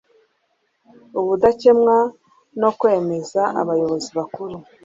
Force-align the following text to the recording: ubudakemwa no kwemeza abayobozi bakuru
ubudakemwa 1.19 1.97
no 2.61 2.69
kwemeza 2.79 3.41
abayobozi 3.61 4.09
bakuru 4.17 4.55